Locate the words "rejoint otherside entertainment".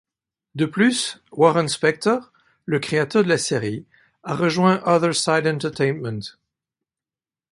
4.35-6.21